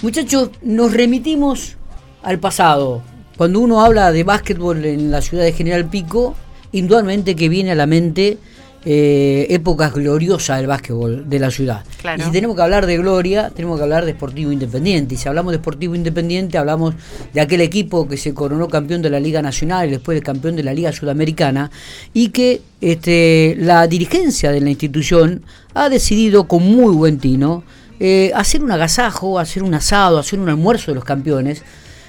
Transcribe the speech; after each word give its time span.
Muchachos, 0.00 0.50
nos 0.62 0.92
remitimos 0.92 1.76
al 2.22 2.38
pasado. 2.38 3.02
Cuando 3.36 3.58
uno 3.58 3.84
habla 3.84 4.12
de 4.12 4.22
básquetbol 4.22 4.84
en 4.84 5.10
la 5.10 5.20
ciudad 5.20 5.42
de 5.42 5.52
General 5.52 5.90
Pico, 5.90 6.36
indudablemente 6.70 7.34
que 7.34 7.48
viene 7.48 7.72
a 7.72 7.74
la 7.74 7.86
mente 7.86 8.38
eh, 8.84 9.48
épocas 9.50 9.92
gloriosas 9.92 10.58
del 10.58 10.68
básquetbol 10.68 11.28
de 11.28 11.38
la 11.40 11.50
ciudad. 11.50 11.84
Y 12.16 12.22
si 12.22 12.30
tenemos 12.30 12.54
que 12.54 12.62
hablar 12.62 12.86
de 12.86 12.96
gloria, 12.96 13.50
tenemos 13.50 13.76
que 13.76 13.82
hablar 13.82 14.04
de 14.04 14.12
Sportivo 14.12 14.52
Independiente. 14.52 15.16
Y 15.16 15.18
si 15.18 15.28
hablamos 15.28 15.50
de 15.50 15.58
Sportivo 15.58 15.96
Independiente, 15.96 16.58
hablamos 16.58 16.94
de 17.34 17.40
aquel 17.40 17.60
equipo 17.60 18.06
que 18.06 18.16
se 18.16 18.32
coronó 18.32 18.68
campeón 18.68 19.02
de 19.02 19.10
la 19.10 19.18
Liga 19.18 19.42
Nacional 19.42 19.88
y 19.88 19.90
después 19.90 20.16
de 20.16 20.22
campeón 20.22 20.54
de 20.54 20.62
la 20.62 20.74
Liga 20.74 20.92
Sudamericana, 20.92 21.72
y 22.14 22.28
que 22.28 22.62
este, 22.80 23.56
la 23.58 23.84
dirigencia 23.88 24.52
de 24.52 24.60
la 24.60 24.70
institución 24.70 25.42
ha 25.74 25.88
decidido 25.88 26.46
con 26.46 26.62
muy 26.62 26.94
buen 26.94 27.18
tino 27.18 27.64
eh, 28.00 28.30
hacer 28.34 28.62
un 28.62 28.70
agasajo, 28.70 29.38
hacer 29.38 29.62
un 29.62 29.74
asado, 29.74 30.18
hacer 30.18 30.38
un 30.38 30.48
almuerzo 30.48 30.90
de 30.90 30.96
los 30.96 31.04
campeones 31.04 31.62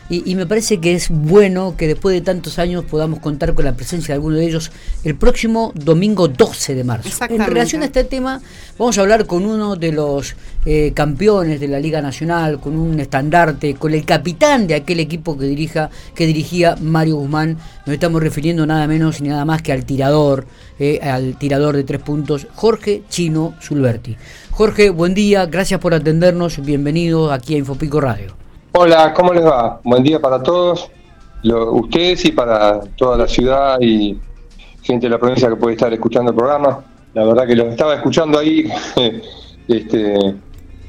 y, 0.10 0.36
me 0.36 0.48
parece 0.48 0.80
que 0.80 0.94
es 0.94 1.10
bueno 1.10 1.76
que 1.78 1.88
después 1.88 2.16
de 2.16 2.22
tantos 2.22 2.58
años 2.58 2.84
podamos 2.84 3.20
contar 3.20 3.54
con 3.54 3.64
la 3.64 3.76
presencia 3.76 4.14
de 4.14 4.16
alguno 4.16 4.38
de 4.38 4.46
ellos 4.48 4.72
el 5.04 5.16
próximo 5.16 5.72
domingo 5.76 6.28
12 6.28 6.74
de 6.74 6.84
marzo. 6.84 7.26
En 7.30 7.46
relación 7.46 7.84
a 7.84 7.86
este 7.86 8.04
tema, 8.04 8.42
vamos 8.80 8.98
a 8.98 9.02
hablar 9.02 9.28
con 9.28 9.46
uno 9.46 9.76
de 9.76 9.92
los 9.92 10.36
eh, 10.66 10.94
campeones 10.96 11.60
de 11.60 11.68
la 11.68 11.80
Liga 11.80 12.02
Nacional, 12.02 12.60
con 12.60 12.76
un 12.76 13.00
estandarte, 13.00 13.76
con 13.76 13.94
el 13.94 14.04
capitán 14.04 14.66
de 14.66 14.74
aquel 14.74 15.00
equipo 15.00 15.38
que, 15.38 15.46
dirija, 15.46 15.92
que 16.16 16.26
dirigía 16.26 16.76
Mario 16.82 17.18
Guzmán. 17.18 17.58
Nos 17.86 17.94
estamos 17.94 18.24
refiriendo 18.24 18.66
nada 18.66 18.88
menos 18.88 19.22
ni 19.22 19.30
nada 19.30 19.46
más 19.46 19.62
que 19.62 19.72
al 19.72 19.86
tirador, 19.86 20.48
eh, 20.80 21.00
al 21.04 21.38
tirador 21.38 21.76
de 21.76 21.84
tres 21.84 22.02
puntos, 22.02 22.48
Jorge 22.56 23.04
Chino 23.10 23.54
Sulberti. 23.60 24.18
Jorge, 24.50 24.90
buen 24.90 25.14
día, 25.14 25.46
gracias 25.46 25.80
por 25.80 25.94
atendernos, 25.94 26.66
bienvenido 26.66 27.32
aquí 27.32 27.54
a 27.54 27.60
Infopico 27.60 28.02
Radio. 28.02 28.39
Hola, 28.72 29.14
¿cómo 29.16 29.34
les 29.34 29.44
va? 29.44 29.82
Buen 29.84 30.04
día 30.04 30.20
para 30.20 30.44
todos, 30.44 30.90
ustedes 31.44 32.24
y 32.26 32.32
para 32.32 32.80
toda 32.96 33.18
la 33.18 33.28
ciudad 33.28 33.82
y 33.82 34.16
gente 34.84 35.08
de 35.08 35.10
la 35.10 35.18
provincia 35.18 35.50
que 35.50 35.56
puede 35.56 35.74
estar 35.74 35.92
escuchando 35.92 36.30
el 36.32 36.38
programa. 36.38 36.86
La 37.16 37.26
verdad 37.26 37.48
que 37.48 37.56
los 37.56 37.68
estaba 37.68 37.96
escuchando 37.96 38.38
ahí, 38.38 38.72
este, 39.68 40.36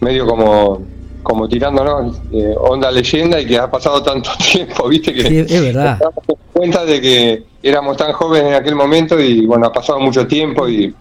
medio 0.00 0.26
como, 0.26 0.82
como 1.22 1.48
tirándonos 1.48 2.20
eh, 2.32 2.54
onda 2.58 2.90
leyenda 2.90 3.40
y 3.40 3.46
que 3.46 3.56
ha 3.56 3.70
pasado 3.70 4.02
tanto 4.02 4.30
tiempo, 4.52 4.86
viste 4.86 5.14
que 5.14 5.40
es 5.40 5.62
verdad. 5.62 5.98
Nos 6.28 6.38
cuenta 6.52 6.84
de 6.84 7.00
que 7.00 7.44
éramos 7.62 7.96
tan 7.96 8.12
jóvenes 8.12 8.50
en 8.50 8.54
aquel 8.56 8.74
momento 8.74 9.18
y 9.18 9.46
bueno, 9.46 9.66
ha 9.66 9.72
pasado 9.72 9.98
mucho 10.00 10.26
tiempo 10.26 10.68
y 10.68 10.94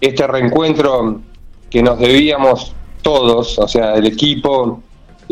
este 0.00 0.26
reencuentro 0.26 1.20
que 1.68 1.82
nos 1.82 1.98
debíamos 1.98 2.74
todos, 3.02 3.58
o 3.58 3.68
sea, 3.68 3.96
el 3.96 4.06
equipo, 4.06 4.80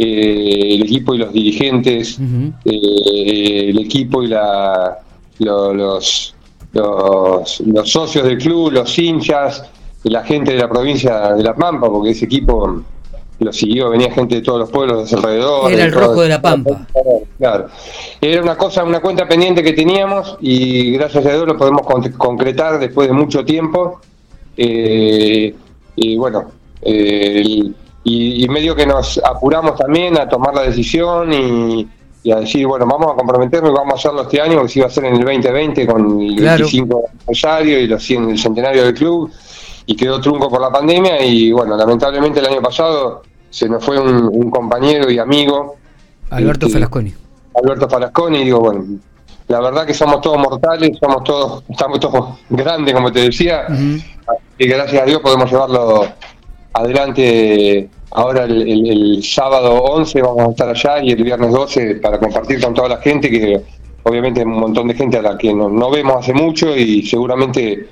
eh, 0.02 0.76
el 0.76 0.82
equipo 0.82 1.14
y 1.14 1.18
los 1.18 1.30
dirigentes, 1.30 2.18
eh, 2.64 3.66
el 3.68 3.78
equipo 3.80 4.22
y 4.22 4.28
la, 4.28 4.98
los, 5.40 6.34
los, 6.72 7.62
socios 7.84 8.24
del 8.24 8.38
club, 8.38 8.72
los 8.72 8.98
hinchas, 8.98 9.62
la 10.04 10.24
gente 10.24 10.52
de 10.52 10.58
la 10.58 10.70
provincia 10.70 11.34
de 11.34 11.42
La 11.42 11.54
Pampa, 11.54 11.90
porque 11.90 12.10
ese 12.10 12.24
equipo 12.24 12.82
lo 13.40 13.52
siguió, 13.52 13.90
venía 13.90 14.10
gente 14.10 14.36
de 14.36 14.40
todos 14.40 14.60
los 14.60 14.70
pueblos 14.70 15.10
de 15.10 15.16
alrededor. 15.16 15.70
Era 15.70 15.84
el 15.84 15.92
rojo 15.92 16.22
de 16.22 16.28
La 16.30 16.40
Pampa. 16.40 16.86
Claro. 17.36 17.66
Era 18.22 18.42
una 18.42 18.56
cosa, 18.56 18.82
una 18.84 19.00
cuenta 19.00 19.28
pendiente 19.28 19.62
que 19.62 19.74
teníamos 19.74 20.38
y 20.40 20.92
gracias 20.92 21.26
a 21.26 21.30
Dios 21.30 21.46
lo 21.46 21.58
podemos 21.58 21.82
concretar 22.16 22.78
después 22.78 23.06
de 23.06 23.12
mucho 23.12 23.44
tiempo. 23.44 24.00
Eh, 24.56 25.54
y 25.96 26.16
bueno, 26.16 26.52
eh, 26.80 27.70
y, 28.02 28.48
medio 28.48 28.74
que 28.74 28.86
nos 28.86 29.20
apuramos 29.22 29.76
también 29.76 30.18
a 30.18 30.28
tomar 30.28 30.54
la 30.54 30.62
decisión 30.62 31.32
y, 31.32 31.88
a 32.30 32.40
decir, 32.40 32.66
bueno, 32.66 32.86
vamos 32.86 33.12
a 33.12 33.14
comprometernos 33.14 33.70
y 33.70 33.74
vamos 33.74 33.94
a 33.94 33.96
hacerlo 33.96 34.22
este 34.22 34.40
año, 34.40 34.62
que 34.62 34.68
se 34.68 34.78
iba 34.78 34.86
a 34.86 34.90
hacer 34.90 35.04
en 35.04 35.14
el 35.14 35.20
2020 35.20 35.86
con 35.86 36.20
el 36.20 36.36
25 36.36 37.04
aniversario 37.18 37.80
y 37.80 37.86
los 37.86 38.02
100 38.02 38.30
el 38.30 38.38
centenario 38.38 38.84
del 38.84 38.94
club, 38.94 39.30
y 39.86 39.97
quedó 39.97 40.20
trunco 40.20 40.48
por 40.48 40.60
la 40.60 40.70
pandemia 40.70 41.25
y 41.25 41.52
bueno, 41.52 41.76
lamentablemente 41.76 42.41
el 42.41 42.47
año 42.47 42.62
pasado 42.62 43.22
se 43.50 43.69
nos 43.69 43.84
fue 43.84 43.98
un, 43.98 44.50
compañero 44.50 45.10
y 45.10 45.19
amigo. 45.19 45.76
Alberto 46.30 46.66
este, 46.66 46.78
Falasconi. 46.78 47.12
Alberto 47.54 47.88
Falasconi, 47.88 48.44
digo, 48.44 48.60
bueno, 48.60 48.84
la 49.48 49.60
verdad 49.60 49.84
que 49.84 49.94
somos 49.94 50.20
todos 50.20 50.38
mortales, 50.38 50.96
somos 51.00 51.25
todos, 51.25 51.64
estamos 51.69 51.98
todos 51.98 52.38
grandes, 52.48 52.94
como 52.94 53.10
te 53.10 53.20
decía, 53.20 53.66
y 54.56 54.69
gracias 54.69 55.02
a 55.02 55.06
Dios 55.06 55.20
podemos 55.20 55.50
llevarlo 55.50 56.06
adelante 56.72 57.88
ahora 58.10 58.44
el, 58.44 59.22
sábado 59.22 59.82
11 59.82 60.22
vamos 60.22 60.48
a 60.48 60.50
estar 60.50 60.69
allá 60.69 61.03
y 61.03 61.10
el 61.12 61.22
viernes 61.22 61.53
12 61.53 61.97
para 61.97 62.19
compartir 62.19 62.60
con 62.60 62.75
toda 62.75 62.88
la 62.88 62.98
gente 62.98 63.31
que 63.31 63.60
obviamente 64.03 64.42
un 64.42 64.53
montón 64.53 64.88
de 64.88 64.94
gente 64.94 65.19
a 65.19 65.22
la 65.22 65.38
que 65.38 65.53
no, 65.53 65.91
vemos 65.91 66.16
hace 66.16 66.32
mucho 66.32 66.76
y 66.76 67.03
seguramente 67.06 67.88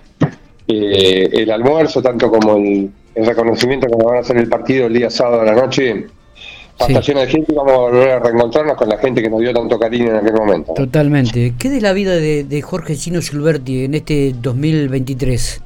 eh, 0.67 1.29
el 1.33 1.51
almuerzo 1.51 2.03
tanto 2.03 2.31
como 2.31 2.57
el, 2.57 2.91
reconocimiento 3.15 3.89
que 3.89 4.05
van 4.05 4.19
a 4.19 4.21
hacer 4.21 4.37
el 4.37 4.49
partido 4.49 4.87
el 4.87 4.95
día 4.95 5.11
sábado 5.11 5.41
a 5.41 5.45
la 5.45 5.55
noche 5.55 6.07
hasta 6.79 7.01
llena 7.01 7.23
de 7.23 7.27
gente 7.27 7.53
y 7.53 7.57
vamos 7.57 7.73
a 7.73 7.77
volver 7.79 8.11
a 8.11 8.19
reencontrarnos 8.21 8.77
con 8.77 8.89
la 8.89 8.97
gente 8.99 9.21
que 9.21 9.29
nos 9.29 9.41
dio 9.41 9.53
tanto 9.53 9.77
cariño 9.77 10.11
en 10.11 10.17
aquel 10.19 10.35
momento. 10.35 10.75
Totalmente. 10.75 11.55
¿Qué 11.59 11.69
de 11.69 11.81
la 11.81 11.93
vida 11.93 12.15
de, 12.15 12.45
de 12.45 12.63
Jorge 12.63 12.95
Chino 12.95 13.21
Silberti 13.21 13.87
en 13.87 13.95
este 13.95 14.33
2023? 14.41 15.63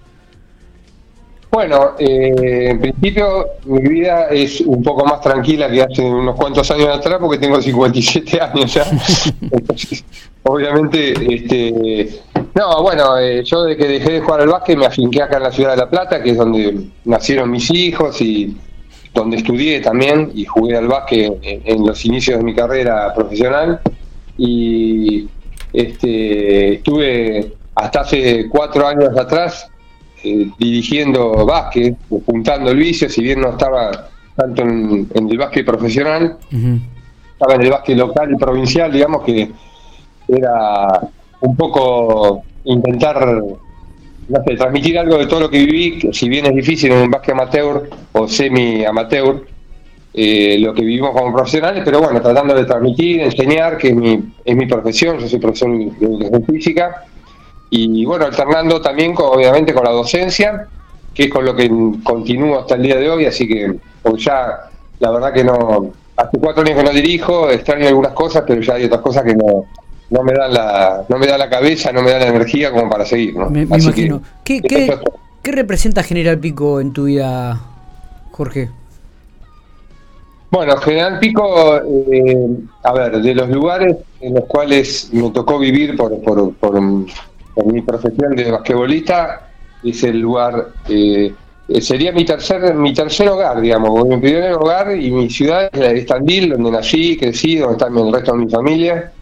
Bueno, 1.55 1.97
eh, 1.99 2.71
en 2.71 2.81
principio 2.81 3.47
mi 3.67 3.83
vida 3.83 4.29
es 4.31 4.63
un 4.63 4.83
poco 4.83 5.05
más 5.05 5.21
tranquila 5.21 5.71
que 5.71 5.83
hace 5.83 6.01
unos 6.01 6.35
cuantos 6.35 6.71
años 6.71 6.89
atrás 6.89 7.19
porque 7.21 7.37
tengo 7.37 7.61
57 7.61 8.41
años 8.41 8.73
ya. 8.73 8.85
obviamente, 10.45 11.12
este, 11.35 12.09
no, 12.55 12.83
bueno, 12.83 13.19
eh, 13.19 13.45
yo 13.45 13.65
desde 13.65 13.77
que 13.77 13.87
dejé 13.87 14.12
de 14.12 14.21
jugar 14.23 14.41
al 14.41 14.49
básquet 14.49 14.79
me 14.79 14.87
afinqué 14.87 15.21
acá 15.21 15.37
en 15.37 15.43
la 15.43 15.53
ciudad 15.53 15.73
de 15.73 15.77
La 15.77 15.91
Plata, 15.91 16.23
que 16.23 16.31
es 16.31 16.39
donde 16.39 16.87
nacieron 17.05 17.51
mis 17.51 17.71
hijos 17.71 18.19
y 18.23 18.57
donde 19.12 19.37
estudié 19.37 19.83
también 19.83 20.33
y 20.35 20.47
jugué 20.47 20.79
al 20.79 20.89
básquet 20.89 21.39
en, 21.43 21.87
los 21.87 22.03
inicios 22.07 22.39
de 22.39 22.45
mi 22.45 22.55
carrera 22.55 23.12
profesional. 23.15 23.79
Y 24.39 25.29
este, 25.75 26.77
estuve 26.77 27.53
hasta 27.75 28.01
hace 28.01 28.49
cuatro 28.49 28.87
años 28.87 29.15
atrás 29.19 29.69
eh, 30.25 30.50
dirigiendo 30.59 31.44
básquet, 31.44 31.97
juntando 32.27 32.71
el 32.71 32.78
vicio, 32.78 33.09
si 33.09 33.22
bien 33.22 33.41
no 33.41 33.50
estaba 33.50 34.09
tanto 34.37 34.62
en, 34.62 35.09
el 35.15 35.38
básquet 35.38 35.65
profesional, 35.65 36.37
estaba 37.33 37.55
en 37.55 37.62
el 37.62 37.71
básquet 37.71 37.97
local 37.97 38.32
y 38.32 38.37
provincial, 38.37 38.93
digamos 38.93 39.22
que 39.22 39.50
era 40.28 41.00
un 41.41 41.56
poco 41.56 42.43
intentar 42.65 43.43
no 44.28 44.43
sé, 44.47 44.56
transmitir 44.56 44.99
algo 44.99 45.19
de 45.19 45.27
todo 45.27 45.41
lo 45.41 45.50
que 45.50 45.59
viví, 45.59 45.99
que 45.99 46.12
si 46.12 46.28
bien 46.28 46.47
es 46.47 46.55
difícil 46.55 46.93
en 46.93 47.03
un 47.03 47.11
básquet 47.11 47.34
amateur 47.34 47.91
o 48.12 48.28
semi 48.28 48.84
amateur, 48.84 49.44
eh, 50.15 50.59
lo 50.61 50.75
que 50.75 50.82
vivimos 50.82 51.12
como 51.12 51.32
profesionales, 51.32 51.82
pero 51.84 52.00
bueno, 52.00 52.21
tratando 52.21 52.55
de 52.55 52.65
transmitir, 52.65 53.22
enseñar, 53.22 53.78
que 53.78 53.88
es 53.88 53.97
mi, 53.97 54.21
es 54.44 54.56
mi 54.56 54.66
profesión, 54.66 55.19
yo 55.19 55.28
soy 55.28 55.38
profesor 55.38 55.71
de 55.77 56.06
educación 56.06 56.44
física, 56.44 57.05
y 57.75 58.05
bueno, 58.05 58.27
alternando 58.27 58.83
también 58.83 59.15
con, 59.15 59.34
obviamente 59.34 59.72
con 59.72 59.84
la 59.84 59.93
docencia, 59.93 60.69
que 61.15 61.25
es 61.25 61.31
con 61.31 61.44
lo 61.44 61.56
que 61.56 61.71
continúo 62.05 62.60
hasta 62.60 62.75
el 62.75 62.83
día 62.83 62.97
de 62.97 63.09
hoy, 63.09 63.25
así 63.25 63.49
que 63.49 63.75
pues 64.03 64.25
ya 64.25 64.69
la 64.99 65.10
verdad 65.10 65.33
que 65.33 65.43
no, 65.43 65.91
hace 66.16 66.38
cuatro 66.38 66.62
años 66.62 66.77
que 66.77 66.84
no 66.84 66.91
dirijo, 66.91 67.50
extraño 67.50 67.88
algunas 67.88 68.12
cosas, 68.12 68.44
pero 68.47 68.61
ya 68.61 68.75
hay 68.75 68.84
otras 68.84 69.00
cosas 69.00 69.25
que 69.25 69.34
no, 69.34 69.65
no 70.11 70.22
me 70.22 70.32
dan 70.34 70.53
la, 70.53 71.05
no 71.09 71.19
me 71.19 71.27
da 71.27 71.38
la 71.38 71.49
cabeza, 71.49 71.93
no 71.93 72.03
me 72.03 72.11
da 72.11 72.19
la 72.19 72.28
energía 72.28 72.71
como 72.71 72.91
para 72.91 73.06
seguir, 73.06 73.37
¿no? 73.37 73.49
Me, 73.49 73.62
imagino. 73.62 74.22
¿Qué, 74.44 74.61
qué, 74.61 74.94
¿Qué 75.43 75.53
representa 75.53 76.03
General 76.03 76.38
Pico 76.38 76.81
en 76.81 76.93
tu 76.93 77.05
vida, 77.05 77.59
Jorge? 78.32 78.69
Bueno, 80.53 80.77
General 80.77 81.19
Pico, 81.19 81.77
eh, 82.12 82.49
a 82.82 82.93
ver, 82.93 83.23
de 83.23 83.35
los 83.35 83.49
lugares 83.49 83.97
en 84.20 84.35
los 84.35 84.44
cuales 84.44 85.08
me 85.11 85.31
tocó 85.31 85.58
vivir 85.58 85.97
por, 85.97 86.20
por, 86.20 86.52
por, 86.56 86.79
en 87.56 87.72
mi 87.72 87.82
profesión 87.82 88.34
de 88.34 88.50
basquetbolista 88.50 89.49
es 89.82 90.02
el 90.04 90.20
lugar, 90.20 90.69
eh, 90.88 91.32
sería 91.81 92.12
mi 92.12 92.25
tercer 92.25 92.75
mi 92.75 92.93
tercer 92.93 93.28
hogar, 93.28 93.60
digamos, 93.60 94.06
mi 94.06 94.16
primer 94.19 94.52
hogar 94.52 94.96
y 94.96 95.10
mi 95.10 95.28
ciudad 95.28 95.69
es 95.72 95.78
la 95.78 95.88
de 95.88 95.99
Estandil, 95.99 96.50
donde 96.50 96.70
nací, 96.70 97.16
crecí, 97.16 97.56
donde 97.56 97.75
está 97.75 97.87
el 97.88 98.12
resto 98.12 98.32
de 98.32 98.38
mi 98.38 98.50
familia. 98.50 99.12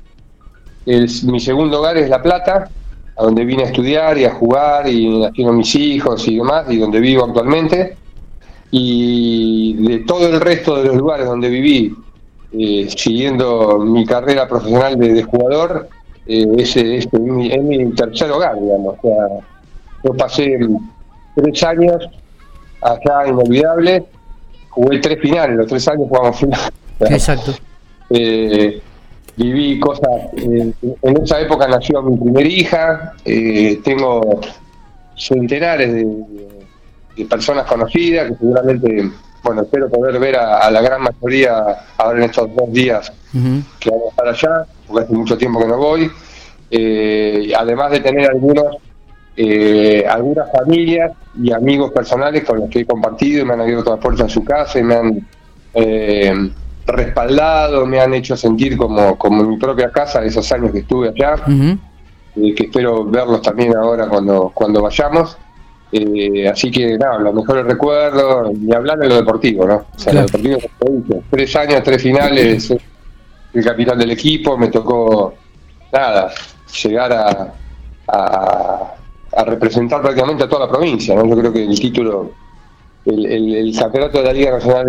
mi 0.86 1.40
segundo 1.40 1.80
hogar 1.80 1.96
es 1.96 2.08
La 2.08 2.22
Plata, 2.22 2.68
a 3.16 3.22
donde 3.22 3.44
vine 3.44 3.64
a 3.64 3.66
estudiar 3.66 4.16
y 4.18 4.24
a 4.24 4.32
jugar 4.34 4.88
y 4.88 5.20
nacieron 5.20 5.58
mis 5.58 5.74
hijos 5.74 6.26
y 6.28 6.36
demás, 6.36 6.66
y 6.70 6.78
donde 6.78 7.00
vivo 7.00 7.24
actualmente. 7.24 7.96
Y 8.70 9.74
de 9.74 9.98
todo 10.00 10.28
el 10.28 10.40
resto 10.40 10.76
de 10.76 10.84
los 10.88 10.96
lugares 10.96 11.26
donde 11.26 11.48
viví, 11.48 11.94
eh, 12.52 12.88
siguiendo 12.96 13.78
mi 13.78 14.06
carrera 14.06 14.48
profesional 14.48 14.96
de 14.98 15.22
jugador, 15.24 15.88
eh, 16.30 16.46
ese, 16.58 16.96
es 16.98 17.12
mi 17.12 17.92
tercer 17.94 18.30
hogar, 18.30 18.54
digamos. 18.60 18.96
O 18.98 19.02
sea, 19.02 19.26
yo 20.04 20.14
pasé 20.14 20.58
tres 21.34 21.62
años 21.62 22.08
allá 22.82 23.28
inolvidable, 23.28 24.04
jugué 24.70 24.98
tres 25.00 25.20
finales, 25.20 25.56
los 25.56 25.66
tres 25.66 25.88
años 25.88 26.06
jugamos 26.08 26.38
finales. 26.38 26.70
Exacto. 27.00 27.52
Eh, 28.12 28.82
viví 29.36 29.78
cosas, 29.78 30.10
eh, 30.36 30.72
en 31.02 31.22
esa 31.22 31.40
época 31.40 31.68
nació 31.68 32.02
mi 32.02 32.16
primera 32.16 32.48
hija, 32.48 33.12
eh, 33.24 33.80
tengo 33.84 34.40
centenares 35.16 35.94
de, 35.94 37.24
personas 37.26 37.66
conocidas 37.66 38.30
que 38.32 38.36
seguramente, 38.38 39.10
bueno, 39.42 39.62
espero 39.62 39.88
poder 39.88 40.18
ver 40.18 40.36
a, 40.36 40.70
la 40.70 40.80
gran 40.80 41.02
mayoría 41.02 41.64
ahora 41.96 42.18
en 42.18 42.24
estos 42.24 42.54
dos 42.54 42.72
días 42.72 43.12
que 43.78 43.90
vamos 43.90 44.06
a 44.06 44.10
estar 44.10 44.28
allá, 44.28 44.66
porque 44.86 45.04
hace 45.04 45.14
mucho 45.14 45.38
tiempo 45.38 45.60
que 45.60 45.66
no 45.66 45.76
voy, 45.76 46.10
además 47.56 47.90
de 47.92 48.00
tener 48.00 48.30
algunos 48.30 48.76
algunas 50.08 50.52
familias 50.52 51.12
y 51.40 51.50
amigos 51.52 51.92
personales 51.92 52.44
con 52.44 52.60
los 52.60 52.68
que 52.68 52.80
he 52.80 52.84
compartido 52.84 53.42
y 53.42 53.44
me 53.46 53.54
han 53.54 53.62
abierto 53.62 53.90
las 53.90 54.00
puertas 54.00 54.22
en 54.22 54.28
su 54.28 54.44
casa 54.44 54.78
y 54.78 54.82
me 54.82 54.94
han 54.94 55.26
eh, 55.74 56.50
respaldado, 56.86 57.86
me 57.86 58.00
han 58.00 58.14
hecho 58.14 58.36
sentir 58.36 58.76
como, 58.76 59.16
como 59.16 59.44
mi 59.44 59.56
propia 59.56 59.90
casa 59.90 60.24
esos 60.24 60.50
años 60.52 60.72
que 60.72 60.80
estuve 60.80 61.08
allá, 61.08 61.36
eh, 62.36 62.54
que 62.54 62.64
espero 62.64 63.04
verlos 63.04 63.42
también 63.42 63.76
ahora 63.76 64.08
cuando, 64.08 64.50
cuando 64.52 64.82
vayamos. 64.82 65.36
Eh, 65.92 66.48
así 66.48 66.70
que 66.70 66.96
nada, 66.96 67.18
los 67.18 67.34
mejores 67.34 67.64
recuerdos, 67.64 68.52
ni 68.56 68.72
hablar 68.74 68.98
de 68.98 69.08
lo 69.08 69.16
deportivo, 69.16 69.66
¿no? 69.66 69.74
O 69.94 69.98
sea, 69.98 70.12
lo 70.12 70.22
deportivo, 70.22 70.58
tres 71.30 71.56
años, 71.56 71.82
tres 71.82 72.02
finales, 72.02 72.72
el 73.52 73.64
capitán 73.64 73.98
del 73.98 74.12
equipo, 74.12 74.56
me 74.56 74.68
tocó, 74.68 75.34
nada, 75.92 76.30
llegar 76.82 77.12
a, 77.12 77.54
a, 78.06 79.44
representar 79.44 80.00
prácticamente 80.00 80.44
a 80.44 80.48
toda 80.48 80.66
la 80.66 80.72
provincia, 80.72 81.14
¿no? 81.16 81.26
Yo 81.26 81.36
creo 81.36 81.52
que 81.52 81.64
el 81.64 81.80
título, 81.80 82.30
el, 83.06 83.26
el, 83.26 83.54
el 83.54 83.76
campeonato 83.76 84.18
de 84.18 84.24
la 84.24 84.32
Liga 84.32 84.50
Nacional 84.52 84.86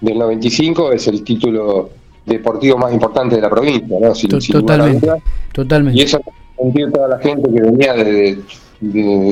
del 0.00 0.18
95 0.18 0.92
es 0.92 1.06
el 1.08 1.22
título 1.22 1.90
deportivo 2.24 2.78
más 2.78 2.92
importante 2.92 3.36
de 3.36 3.42
la 3.42 3.50
provincia, 3.50 3.98
¿no? 4.00 4.12
totalmente, 4.52 5.08
totalmente. 5.52 6.00
Y 6.00 6.02
eso 6.02 6.18
sentir 6.56 6.90
toda 6.92 7.08
la 7.08 7.18
gente 7.18 7.50
que 7.52 7.60
venía 7.60 7.92
de, 7.92 8.38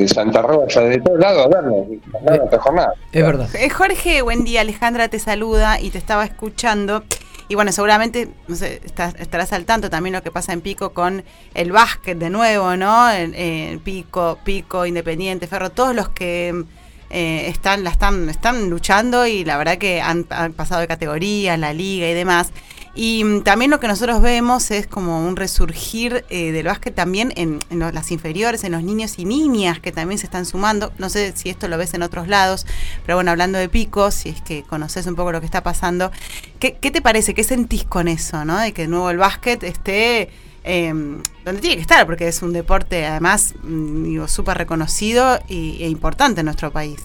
Santa 0.07 0.43
Rosa, 0.43 0.81
de 0.83 1.01
todos 1.01 1.19
lados 1.19 1.47
a 1.47 1.49
vernos, 1.49 2.53
a 2.53 2.59
jornada. 2.59 2.95
Es 3.13 3.23
verdad. 3.23 3.49
Eh, 3.55 3.69
Jorge, 3.69 4.23
buen 4.23 4.45
día. 4.45 4.61
Alejandra 4.63 5.09
te 5.09 5.19
saluda 5.19 5.81
y 5.81 5.91
te 5.91 5.99
estaba 5.99 6.25
escuchando. 6.25 7.03
Y 7.49 7.55
bueno, 7.55 7.71
seguramente 7.73 8.29
no 8.49 8.57
sé, 8.57 8.81
estarás 9.19 9.53
al 9.53 9.67
tanto 9.67 9.91
también 9.91 10.15
lo 10.15 10.23
que 10.23 10.31
pasa 10.31 10.53
en 10.53 10.63
Pico 10.63 10.95
con 10.95 11.23
el 11.55 11.73
básquet 11.73 12.17
de 12.17 12.31
nuevo, 12.31 12.77
¿no? 12.77 13.11
En, 13.11 13.79
Pico, 13.81 14.39
Pico, 14.43 14.87
Independiente, 14.87 15.47
Ferro, 15.47 15.71
todos 15.71 15.95
los 15.95 16.09
que 16.09 16.65
eh, 17.11 17.49
están, 17.49 17.85
la 17.85 17.91
están, 17.91 18.31
están 18.31 18.71
luchando 18.71 19.27
y 19.27 19.45
la 19.45 19.59
verdad 19.59 19.77
que 19.77 20.01
han, 20.01 20.25
pasado 20.25 20.81
de 20.81 20.87
categoría, 20.87 21.57
la 21.59 21.75
liga 21.75 22.09
y 22.09 22.15
demás. 22.15 22.53
Y 22.95 23.25
mm, 23.25 23.43
también 23.43 23.71
lo 23.71 23.81
que 23.81 23.89
nosotros 23.89 24.21
vemos 24.21 24.71
es 24.71 24.87
como 24.87 25.27
un 25.27 25.37
resurgir 25.37 26.25
eh, 26.29 26.53
del 26.53 26.67
básquet 26.67 26.95
también 26.95 27.33
en, 27.37 27.61
las 27.71 28.11
inferiores, 28.11 28.65
en 28.65 28.73
los 28.73 28.83
niños 28.83 29.19
y 29.19 29.25
niñas 29.25 29.81
que 29.81 29.93
también 29.93 30.19
se 30.19 30.27
están 30.27 30.45
sumando. 30.45 30.93
No 30.99 31.09
sé 31.09 31.33
si 31.35 31.49
esto 31.49 31.69
lo 31.69 31.79
ves 31.79 31.95
en 31.95 32.03
otros 32.03 32.29
lados, 32.29 32.67
pero 33.07 33.17
bueno, 33.17 33.31
hablando 33.31 33.59
de 33.59 33.69
picos, 33.69 34.15
si 34.15 34.29
es 34.29 34.41
que 34.43 34.63
conoces 34.63 35.07
un 35.07 35.15
poco 35.15 35.33
lo 35.33 35.41
que 35.41 35.47
está 35.47 35.63
pasando, 35.63 36.11
¿qué, 36.59 36.75
qué 36.75 36.91
te 36.91 37.01
parece? 37.01 37.35
¿Qué 37.35 37.45
sentís 37.45 37.85
con 37.85 38.09
eso, 38.09 38.45
no? 38.45 38.59
De 38.59 38.73
que 38.73 38.83
de 38.83 38.89
nuevo 38.89 39.11
el 39.11 39.19
básquet 39.19 39.63
esté 39.63 40.31
eh, 40.65 40.93
donde 41.45 41.61
tiene 41.61 41.77
que 41.77 41.83
estar, 41.83 42.07
porque 42.07 42.29
es 42.29 42.43
un 42.43 42.53
deporte 42.53 43.05
además 43.05 43.55
mm, 43.63 44.27
súper 44.27 44.59
reconocido 44.59 45.39
y, 45.49 45.83
e 45.83 45.89
importante 45.89 46.41
en 46.41 46.45
nuestro 46.47 46.71
país. 46.71 47.01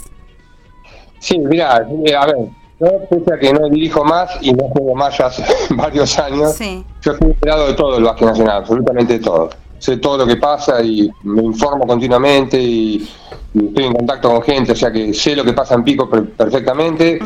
Sí, 1.20 1.40
mira, 1.40 1.88
eh, 2.06 2.16
a 2.16 2.26
ver, 2.28 2.36
yo 2.80 2.88
pese 3.10 3.34
a 3.34 3.40
que 3.40 3.54
no 3.54 3.70
dirijo 3.70 4.04
más 4.04 4.38
y 4.42 4.54
no 4.54 4.66
juego 4.70 4.96
más 4.96 5.18
ya 5.18 5.28
hace 5.28 5.44
varios 5.76 6.18
años, 6.20 6.58
yo 6.60 7.12
estoy 7.12 7.32
enterado 7.32 7.68
de 7.68 7.74
todo 7.74 7.98
el 7.98 8.04
básquet 8.04 8.28
nacional, 8.28 8.58
absolutamente 8.58 9.14
de 9.14 9.20
todo. 9.20 9.50
Sé 9.80 9.98
todo 9.98 10.18
lo 10.18 10.26
que 10.26 10.38
pasa 10.38 10.82
y 10.82 11.10
me 11.24 11.44
informo 11.44 11.86
continuamente 11.86 12.60
y, 12.60 13.08
estoy 13.54 13.86
en 13.86 13.94
contacto 13.94 14.30
con 14.30 14.42
gente, 14.42 14.72
o 14.72 14.76
sea 14.76 14.92
que 14.92 15.14
sé 15.14 15.36
lo 15.36 15.44
que 15.44 15.54
pasa 15.54 15.76
en 15.76 15.84
Pico 15.84 16.10
perfectamente. 16.10 17.20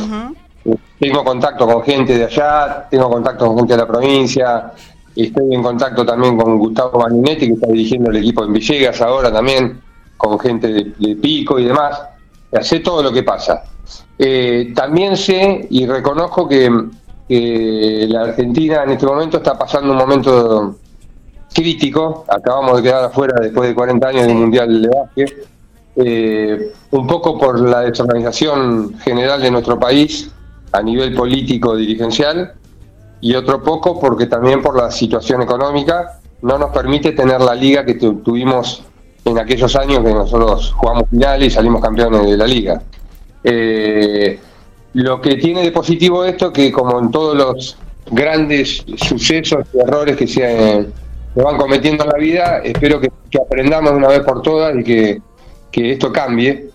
Tengo 0.99 1.23
contacto 1.23 1.65
con 1.65 1.81
gente 1.81 2.17
de 2.17 2.25
allá, 2.25 2.87
tengo 2.89 3.09
contacto 3.09 3.47
con 3.47 3.57
gente 3.57 3.73
de 3.73 3.79
la 3.79 3.87
provincia, 3.87 4.71
Estoy 5.15 5.53
en 5.53 5.61
contacto 5.61 6.05
también 6.05 6.37
con 6.37 6.57
Gustavo 6.57 6.99
Maninetti, 6.99 7.47
que 7.47 7.53
está 7.53 7.67
dirigiendo 7.67 8.11
el 8.11 8.17
equipo 8.17 8.45
en 8.45 8.53
Villegas 8.53 9.01
ahora 9.01 9.31
también, 9.31 9.81
con 10.15 10.39
gente 10.39 10.67
de, 10.67 11.15
Pico 11.15 11.59
y 11.59 11.65
demás. 11.65 12.01
Sé 12.61 12.79
todo 12.79 13.03
lo 13.03 13.11
que 13.11 13.23
pasa. 13.23 13.63
Eh, 14.23 14.71
también 14.75 15.17
sé 15.17 15.65
y 15.71 15.87
reconozco 15.87 16.47
que, 16.47 16.69
la 17.27 18.23
Argentina 18.23 18.83
en 18.83 18.91
este 18.91 19.05
momento 19.05 19.37
está 19.37 19.57
pasando 19.57 19.93
un 19.93 19.97
momento 19.97 20.75
crítico. 21.51 22.25
Acabamos 22.27 22.77
de 22.77 22.83
quedar 22.83 23.05
afuera 23.05 23.33
después 23.41 23.69
de 23.69 23.73
40 23.73 24.07
años 24.07 24.27
del 24.27 24.35
Mundial 24.35 24.81
de 24.81 24.89
Básquet. 24.89 25.47
Eh, 25.95 26.71
un 26.91 27.07
poco 27.07 27.39
por 27.39 27.59
la 27.59 27.81
desorganización 27.81 28.93
general 28.99 29.41
de 29.41 29.49
nuestro 29.49 29.79
país 29.79 30.29
a 30.71 30.83
nivel 30.83 31.15
político 31.15 31.75
dirigencial 31.75 32.53
y 33.21 33.33
otro 33.33 33.63
poco 33.63 33.99
porque 33.99 34.27
también 34.27 34.61
por 34.61 34.77
la 34.77 34.91
situación 34.91 35.41
económica 35.41 36.19
no 36.43 36.57
nos 36.59 36.69
permite 36.71 37.13
tener 37.13 37.41
la 37.41 37.55
liga 37.55 37.85
que 37.85 37.95
tuvimos 37.95 38.83
en 39.25 39.39
aquellos 39.39 39.75
años 39.75 40.03
que 40.03 40.13
nosotros 40.13 40.73
jugamos 40.77 41.09
finales 41.09 41.47
y 41.47 41.51
salimos 41.51 41.81
campeones 41.81 42.25
de 42.25 42.37
la 42.37 42.45
liga. 42.45 42.81
Eh, 43.43 44.39
lo 44.93 45.21
que 45.21 45.35
tiene 45.37 45.63
de 45.63 45.71
positivo 45.71 46.23
esto 46.25 46.51
que 46.51 46.71
como 46.71 46.99
en 46.99 47.11
todos 47.11 47.35
los 47.35 47.77
grandes 48.11 48.83
sucesos 48.97 49.65
y 49.73 49.79
errores 49.79 50.17
que 50.17 50.27
se, 50.27 50.87
van 51.35 51.57
cometiendo 51.57 52.03
en 52.03 52.09
la 52.09 52.17
vida, 52.17 52.61
espero 52.63 52.99
que, 52.99 53.09
aprendamos 53.39 53.91
de 53.91 53.97
una 53.97 54.09
vez 54.09 54.19
por 54.21 54.41
todas 54.41 54.77
y 54.77 54.83
que, 54.83 55.21
que 55.71 55.93
esto 55.93 56.11
cambie, 56.11 56.69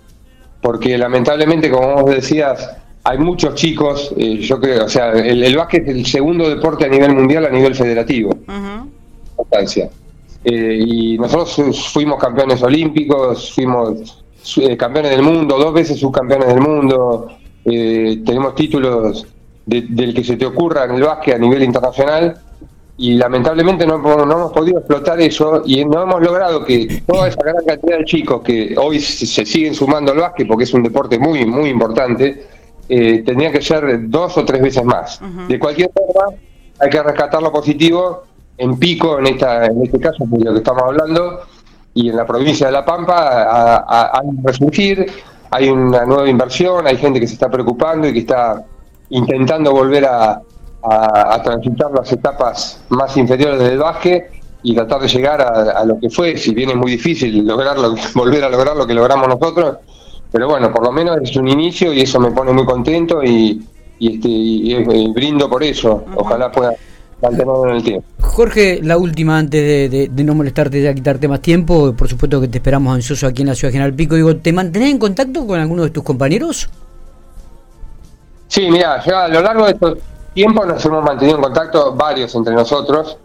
porque 0.62 0.96
lamentablemente, 0.96 1.70
como 1.70 2.02
vos 2.02 2.10
decías, 2.10 2.76
hay 3.04 3.18
muchos 3.18 3.54
chicos, 3.54 4.12
eh, 4.16 4.38
yo 4.38 4.58
creo, 4.60 4.86
o 4.86 4.88
sea, 4.88 5.12
el, 5.12 5.56
básquet 5.56 5.86
es 5.86 5.94
el 5.94 6.06
segundo 6.06 6.48
deporte 6.48 6.86
a 6.86 6.88
nivel 6.88 7.14
mundial, 7.14 7.46
a 7.46 7.50
nivel 7.50 7.74
federativo. 7.74 8.36
Eh, 10.44 10.78
y 10.84 11.18
nosotros 11.18 11.88
fuimos 11.92 12.20
campeones 12.20 12.62
olímpicos, 12.62 13.52
fuimos 13.54 14.24
eh, 14.58 14.76
campeones 14.76 15.10
del 15.12 15.22
mundo, 15.22 15.58
dos 15.58 15.72
veces 15.72 15.98
subcampeones 15.98 16.48
del 16.48 16.60
mundo, 16.60 17.28
tenemos 17.64 18.54
títulos 18.54 19.26
del 19.66 20.14
que 20.14 20.22
se 20.22 20.36
te 20.36 20.46
ocurra 20.46 20.84
en 20.84 20.92
el 20.92 21.02
básquet 21.02 21.34
a 21.34 21.38
nivel 21.38 21.64
internacional 21.64 22.40
y 22.98 23.14
lamentablemente 23.14 23.86
no, 23.86 23.98
no, 23.98 24.22
hemos 24.22 24.52
podido 24.52 24.78
explotar 24.78 25.20
eso 25.20 25.62
y 25.66 25.84
no 25.84 26.02
hemos 26.02 26.22
logrado 26.22 26.64
que 26.64 27.02
toda 27.06 27.28
esa 27.28 27.42
gran 27.42 27.64
cantidad 27.66 27.98
de 27.98 28.04
chicos 28.04 28.42
que 28.42 28.74
hoy 28.78 29.00
se 29.00 29.44
siguen 29.44 29.74
sumando 29.74 30.12
al 30.12 30.18
básquet 30.18 30.46
porque 30.46 30.64
es 30.64 30.72
un 30.72 30.82
deporte 30.82 31.18
muy, 31.18 31.44
muy 31.44 31.68
importante, 31.68 32.46
eh, 32.88 33.22
tendría 33.26 33.52
que 33.52 33.60
ser 33.60 34.08
dos 34.08 34.38
o 34.38 34.44
tres 34.44 34.62
veces 34.62 34.84
más. 34.84 35.20
De 35.48 35.58
cualquier 35.58 35.90
forma, 35.92 36.36
hay 36.78 36.88
que 36.88 37.02
rescatar 37.02 37.42
lo 37.42 37.52
positivo 37.52 38.22
en 38.56 38.78
Pico, 38.78 39.18
en, 39.18 39.26
esta, 39.26 39.66
en 39.66 39.82
este 39.82 40.00
caso, 40.00 40.24
de 40.26 40.44
lo 40.44 40.52
que 40.52 40.58
estamos 40.58 40.82
hablando, 40.84 41.40
y 41.96 42.10
en 42.10 42.16
la 42.16 42.26
provincia 42.26 42.66
de 42.66 42.72
La 42.72 42.84
Pampa, 42.84 43.86
hay 44.12 44.26
un 44.28 44.44
resurgir, 44.44 45.06
hay 45.50 45.70
una 45.70 46.04
nueva 46.04 46.28
inversión, 46.28 46.86
hay 46.86 46.98
gente 46.98 47.18
que 47.18 47.26
se 47.26 47.32
está 47.32 47.50
preocupando 47.50 48.06
y 48.06 48.12
que 48.12 48.18
está 48.18 48.62
intentando 49.08 49.72
volver 49.72 50.04
a, 50.04 50.42
a, 50.82 51.42
transitar 51.42 51.90
las 51.92 52.12
etapas 52.12 52.82
más 52.90 53.16
inferiores 53.16 53.60
del 53.60 53.78
básquet 53.78 54.30
y 54.62 54.74
tratar 54.74 55.00
de 55.00 55.08
llegar 55.08 55.40
a, 55.40 55.70
a, 55.70 55.84
lo 55.86 55.98
que 55.98 56.10
fue, 56.10 56.36
si 56.36 56.54
bien 56.54 56.68
es 56.68 56.76
muy 56.76 56.90
difícil 56.90 57.46
lograrlo, 57.46 57.94
volver 58.14 58.44
a 58.44 58.50
lograr 58.50 58.76
lo 58.76 58.86
que 58.86 58.92
logramos 58.92 59.28
nosotros, 59.28 59.78
pero 60.30 60.48
bueno, 60.48 60.70
por 60.70 60.84
lo 60.84 60.92
menos 60.92 61.16
es 61.22 61.34
un 61.36 61.48
inicio 61.48 61.94
y 61.94 62.02
eso 62.02 62.20
me 62.20 62.30
pone 62.30 62.52
muy 62.52 62.66
contento 62.66 63.24
y, 63.24 63.64
este, 63.98 65.08
brindo 65.14 65.48
por 65.48 65.62
eso. 65.62 66.04
Ojalá 66.14 66.52
pueda 66.52 66.74
mantenerlo 67.22 67.68
en 67.68 67.76
el 67.76 67.82
tiempo. 67.82 68.06
Jorge, 68.20 68.80
la 68.82 68.98
última 68.98 69.38
antes 69.38 69.90
de, 69.90 70.24
no 70.24 70.34
molestarte 70.34 70.82
ya 70.82 70.94
quitarte 70.94 71.28
más 71.28 71.40
tiempo, 71.40 71.92
por 71.94 72.08
supuesto 72.08 72.40
que 72.40 72.48
te 72.48 72.58
esperamos 72.58 72.94
ansioso 72.94 73.26
aquí 73.26 73.42
en 73.42 73.48
la 73.48 73.54
ciudad 73.54 73.72
General 73.72 73.94
Pico. 73.94 74.14
Digo, 74.14 74.36
¿te 74.36 74.52
mantenés 74.52 74.90
en 74.90 74.98
contacto 74.98 75.46
con 75.46 75.58
alguno 75.58 75.84
de 75.84 75.90
tus 75.90 76.02
compañeros? 76.02 76.68
Sí, 78.48 78.70
mira, 78.70 79.02
ya 79.04 79.24
a 79.24 79.28
lo 79.28 79.40
largo 79.40 79.64
de 79.66 79.72
estos 79.72 79.98
tiempos 80.34 80.66
nos 80.66 80.84
hemos 80.84 81.02
mantenido 81.04 81.38
en 81.38 81.44
contacto 81.44 81.94
varios 81.94 82.34
entre 82.34 82.54
nosotros, 82.54 83.16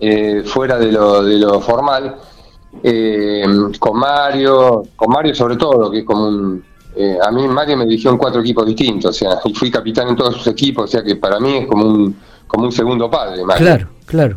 eh, 0.00 0.42
fuera 0.44 0.78
de 0.78 0.92
lo, 0.92 1.24
de 1.24 1.38
lo 1.38 1.60
formal 1.60 2.16
eh, 2.82 3.44
con 3.78 3.98
Mario, 3.98 4.84
con 4.94 5.10
Mario 5.10 5.34
sobre 5.34 5.56
todo, 5.56 5.90
que 5.90 6.00
es 6.00 6.04
como 6.04 6.28
un... 6.28 6.64
Eh, 6.94 7.16
a 7.22 7.30
mí 7.30 7.46
Mario 7.46 7.76
me 7.76 7.84
dirigió 7.84 8.10
en 8.10 8.18
cuatro 8.18 8.40
equipos 8.40 8.66
distintos, 8.66 9.10
o 9.10 9.18
sea, 9.18 9.38
y 9.44 9.54
fui 9.54 9.70
capitán 9.70 10.08
en 10.08 10.16
todos 10.16 10.36
sus 10.36 10.46
equipos, 10.48 10.84
o 10.84 10.88
sea 10.88 11.02
que 11.02 11.16
para 11.16 11.38
mí 11.38 11.58
es 11.58 11.66
como 11.66 11.84
un, 11.84 12.16
como 12.48 12.64
un 12.64 12.72
segundo 12.72 13.08
padre. 13.08 13.42
Claro, 13.56 13.88
claro. 14.06 14.36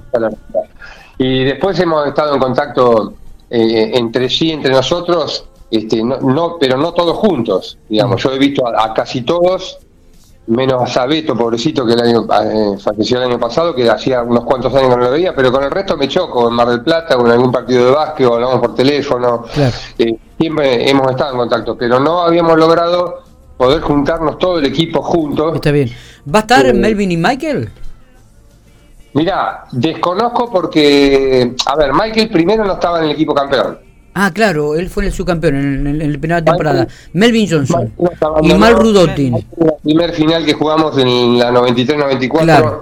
Y 1.18 1.46
después 1.46 1.80
hemos 1.80 2.08
estado 2.08 2.36
en 2.36 2.40
contacto 2.40 3.14
eh, 3.50 3.92
entre 3.96 4.30
sí, 4.30 4.52
entre 4.52 4.72
nosotros, 4.72 5.46
este, 5.72 6.04
no, 6.04 6.18
no, 6.18 6.58
pero 6.60 6.78
no 6.78 6.94
todos 6.94 7.18
juntos, 7.18 7.78
digamos. 7.90 8.22
Yo 8.22 8.34
he 8.34 8.38
visto 8.38 8.68
a, 8.68 8.94
casi 8.94 9.22
todos 9.22 9.80
menos 10.48 10.82
a 10.82 10.88
Sabeto, 10.88 11.36
pobrecito, 11.36 11.86
que 11.86 11.94
el 11.94 12.02
año, 12.02 12.28
eh, 12.44 12.78
falleció 12.80 13.18
el 13.18 13.30
año 13.30 13.40
pasado, 13.40 13.74
que 13.74 13.90
hacía 13.90 14.22
unos 14.22 14.44
cuantos 14.44 14.74
años 14.74 14.90
que 14.90 14.98
no 14.98 15.04
lo 15.04 15.12
veía, 15.12 15.34
pero 15.36 15.52
con 15.52 15.64
el 15.64 15.72
resto 15.72 15.96
me 15.96 16.08
choco, 16.08 16.50
en 16.50 16.56
Mar 16.56 16.68
del 16.68 16.82
Plata 16.82 17.16
o 17.18 17.26
en 17.26 17.32
algún 17.32 17.52
partido 17.52 17.86
de 17.86 17.92
básquet, 17.92 18.28
o 18.28 18.36
hablamos 18.36 18.60
por 18.60 18.76
teléfono. 18.76 19.46
Eh, 19.98 20.18
siempre 20.38 20.90
hemos 20.90 21.10
estado 21.12 21.32
en 21.32 21.38
contacto, 21.38 21.78
pero 21.78 22.00
no 22.00 22.22
habíamos 22.22 22.58
logrado 22.58 23.22
poder 23.56 23.82
juntarnos 23.82 24.38
todo 24.40 24.60
el 24.60 24.66
equipo 24.66 25.02
juntos. 25.02 25.56
Está 25.56 25.72
bien. 25.72 25.92
¿Va 26.34 26.40
a 26.40 26.42
estar 26.42 26.74
Melvin 26.74 27.12
y 27.12 27.18
Michael? 27.18 27.70
Mira, 29.14 29.66
desconozco 29.72 30.50
porque, 30.52 31.54
a 31.66 31.76
ver, 31.76 31.94
Michael 31.94 32.30
primero 32.30 32.64
no 32.64 32.74
estaba 32.74 33.00
en 33.00 33.06
el 33.06 33.12
equipo 33.12 33.34
campeón. 33.34 33.78
Ah, 34.14 34.32
claro, 34.34 34.76
él 34.76 34.90
fue 34.90 35.06
el 35.06 35.14
subcampeón 35.14 35.56
en, 35.56 35.88
en, 36.02 36.14
la 36.14 36.20
primera 36.20 36.44
temporada. 36.44 36.88
Melvin 37.14 37.50
Johnson 37.50 37.94
y 38.42 38.54
Mal 38.54 38.76
Rudotin. 38.76 39.46
La 39.58 39.78
primer 39.78 40.12
final 40.12 40.46
que 40.46 40.54
jugamos 40.54 40.98
en 40.98 41.40
la 41.40 41.52
93-94 41.52 42.82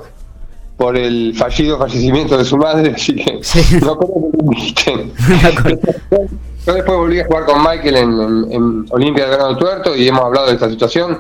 por 0.80 0.96
el 0.98 1.36
fallido 1.36 1.78
fallecimiento 1.78 2.38
de 2.38 2.46
su 2.46 2.58
madre, 2.58 2.94
así 2.96 3.14
que 3.14 3.42
no 3.82 3.98
creo 3.98 4.32
que 4.76 4.96
lo 4.96 6.28
Yo 6.66 6.74
después 6.74 6.98
volví 6.98 7.20
a 7.20 7.26
jugar 7.26 7.46
con 7.46 7.62
Michael 7.62 7.96
en, 7.98 8.52
en, 8.52 8.86
Olimpia 8.90 9.26
de 9.26 9.32
Granado 9.32 9.58
Tuerto 9.58 9.96
y 9.96 10.08
hemos 10.08 10.24
hablado 10.24 10.48
de 10.48 10.54
esta 10.54 10.70
situación. 10.70 11.20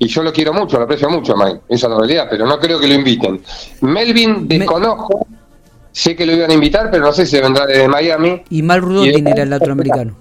Y 0.00 0.06
yo 0.06 0.22
lo 0.22 0.32
quiero 0.32 0.52
mucho, 0.52 0.78
lo 0.78 0.84
aprecio 0.84 1.10
mucho, 1.10 1.36
Mike, 1.36 1.60
esa 1.68 1.86
es 1.86 1.90
la 1.90 1.98
realidad, 1.98 2.26
pero 2.30 2.46
no 2.46 2.58
creo 2.58 2.78
que 2.78 2.86
lo 2.86 2.94
inviten. 2.94 3.40
Melvin, 3.80 4.46
desconozco. 4.46 5.26
Sé 5.90 6.14
que 6.14 6.24
lo 6.24 6.32
iban 6.32 6.50
a 6.50 6.54
invitar, 6.54 6.90
pero 6.90 7.04
no 7.04 7.12
sé 7.12 7.26
si 7.26 7.40
vendrá 7.40 7.66
desde 7.66 7.88
Miami. 7.88 8.42
Y 8.50 8.62
Mal 8.62 8.80
Rudotin 8.80 9.26
era 9.26 9.42
el 9.42 9.50
latinoamericano. 9.50 10.14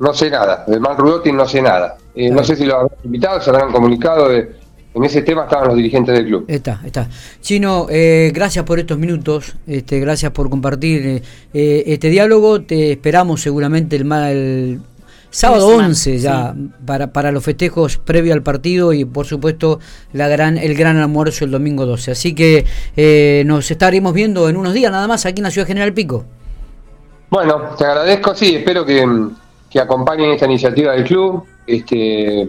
No 0.00 0.12
sé 0.12 0.28
nada, 0.28 0.64
de 0.66 0.78
Mal 0.78 0.96
Rudotin 0.96 1.36
no 1.36 1.48
sé 1.48 1.62
nada. 1.62 1.96
Eh, 2.14 2.30
no 2.30 2.44
sé 2.44 2.56
si 2.56 2.66
lo 2.66 2.74
habrán 2.74 2.98
invitado, 3.04 3.40
se 3.40 3.48
habrán 3.48 3.72
comunicado. 3.72 4.28
De, 4.28 4.56
en 4.94 5.04
ese 5.04 5.22
tema 5.22 5.44
estaban 5.44 5.68
los 5.68 5.76
dirigentes 5.76 6.14
del 6.14 6.26
club. 6.26 6.44
Está, 6.48 6.82
está. 6.84 7.08
Chino, 7.40 7.86
eh, 7.88 8.30
gracias 8.34 8.64
por 8.64 8.78
estos 8.78 8.98
minutos, 8.98 9.54
este, 9.66 10.00
gracias 10.00 10.32
por 10.32 10.50
compartir 10.50 11.22
eh, 11.54 11.82
este 11.86 12.10
diálogo. 12.10 12.60
Te 12.62 12.92
esperamos 12.92 13.40
seguramente 13.40 13.96
el, 13.96 14.12
el 14.12 14.80
Sábado 15.30 15.68
11 15.68 16.18
ya 16.18 16.54
para, 16.86 17.12
para 17.12 17.32
los 17.32 17.44
festejos 17.44 17.98
previo 17.98 18.32
al 18.32 18.42
partido 18.42 18.94
y 18.94 19.04
por 19.04 19.26
supuesto 19.26 19.78
la 20.12 20.26
gran 20.26 20.56
el 20.56 20.74
gran 20.74 20.96
almuerzo 20.96 21.44
el 21.44 21.50
domingo 21.50 21.84
12. 21.84 22.12
Así 22.12 22.34
que 22.34 22.64
eh, 22.96 23.42
nos 23.44 23.70
estaremos 23.70 24.14
viendo 24.14 24.48
en 24.48 24.56
unos 24.56 24.72
días 24.72 24.90
nada 24.90 25.06
más 25.06 25.26
aquí 25.26 25.40
en 25.40 25.44
la 25.44 25.50
ciudad 25.50 25.66
General 25.66 25.92
Pico. 25.92 26.24
Bueno, 27.30 27.74
te 27.76 27.84
agradezco, 27.84 28.34
sí, 28.34 28.56
espero 28.56 28.86
que, 28.86 29.06
que 29.68 29.80
acompañen 29.80 30.30
esta 30.30 30.46
iniciativa 30.46 30.92
del 30.92 31.04
club, 31.04 31.44
este, 31.66 32.48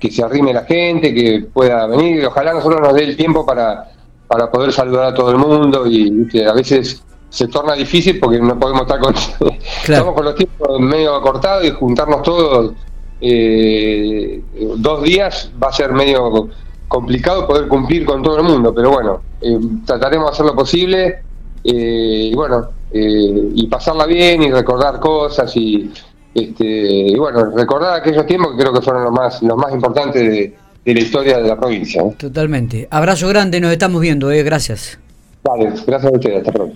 que 0.00 0.10
se 0.10 0.22
arrime 0.22 0.54
la 0.54 0.64
gente, 0.64 1.12
que 1.12 1.46
pueda 1.52 1.86
venir, 1.86 2.24
ojalá 2.24 2.54
nosotros 2.54 2.80
nos 2.80 2.94
dé 2.94 3.04
el 3.04 3.16
tiempo 3.18 3.44
para, 3.44 3.90
para 4.26 4.50
poder 4.50 4.72
saludar 4.72 5.08
a 5.08 5.14
todo 5.14 5.30
el 5.30 5.36
mundo 5.36 5.84
y 5.86 6.26
que 6.28 6.46
a 6.46 6.54
veces 6.54 7.04
se 7.34 7.48
torna 7.48 7.74
difícil 7.74 8.20
porque 8.20 8.38
no 8.38 8.56
podemos 8.56 8.82
estar 8.82 9.00
con 9.00 9.12
estamos 9.82 10.14
con 10.14 10.24
los 10.24 10.36
tiempos 10.36 10.78
medio 10.78 11.16
acortados 11.16 11.64
y 11.64 11.70
juntarnos 11.72 12.22
todos 12.22 12.72
eh, 13.20 14.40
dos 14.76 15.02
días 15.02 15.50
va 15.60 15.68
a 15.68 15.72
ser 15.72 15.92
medio 15.92 16.48
complicado 16.86 17.44
poder 17.48 17.66
cumplir 17.66 18.06
con 18.06 18.22
todo 18.22 18.36
el 18.36 18.44
mundo 18.44 18.72
pero 18.72 18.92
bueno 18.92 19.20
eh, 19.40 19.58
trataremos 19.84 20.30
de 20.30 20.32
hacer 20.32 20.46
lo 20.46 20.54
posible 20.54 21.22
eh, 21.64 22.30
y 22.30 22.34
bueno 22.34 22.68
y 22.96 23.66
pasarla 23.66 24.06
bien 24.06 24.44
y 24.44 24.52
recordar 24.52 25.00
cosas 25.00 25.56
y 25.56 25.90
este 26.32 26.64
y 26.64 27.16
bueno 27.16 27.50
recordar 27.50 28.00
aquellos 28.00 28.24
tiempos 28.26 28.52
que 28.52 28.58
creo 28.58 28.72
que 28.72 28.80
fueron 28.80 29.02
los 29.02 29.12
más 29.12 29.42
los 29.42 29.56
más 29.56 29.72
importantes 29.72 30.22
de, 30.22 30.56
de 30.84 30.94
la 30.94 31.00
historia 31.00 31.38
de 31.38 31.48
la 31.48 31.56
provincia 31.56 32.04
totalmente. 32.16 32.86
Abrazo 32.92 33.26
grande 33.26 33.60
nos 33.60 33.72
estamos 33.72 34.00
viendo 34.00 34.30
eh 34.30 34.44
gracias. 34.44 35.00
Vale 35.42 35.72
gracias 35.84 36.12
a 36.12 36.16
ustedes 36.16 36.38
hasta 36.38 36.52
pronto 36.52 36.72